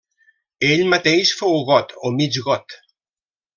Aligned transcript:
Ell 0.69 0.81
mateix 0.93 1.33
fou 1.41 1.61
got 1.69 1.95
o 2.11 2.15
mig 2.17 2.43
got. 2.49 2.79